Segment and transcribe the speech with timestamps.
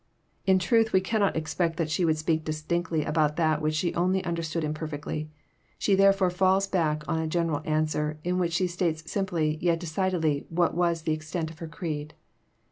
[0.47, 3.93] In truth, we cannot ex pect that she would speak distinctly about that which she
[3.93, 5.29] only understood imperfectly.
[5.77, 10.47] She therefore falls back on a general answer, in which she states simply, yet decidedly,
[10.49, 12.15] what was the extent of her creed.